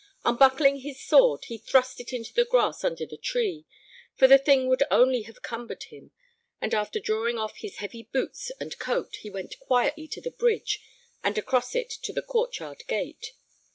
[0.25, 3.65] Unbuckling his sword, he thrust it into the grass under the tree,
[4.15, 6.09] for the thing would only have cumbered him,
[6.59, 10.81] and after drawing off his heavy boots and coat he went quietly to the bridge
[11.23, 13.33] and across it to the court yard gate.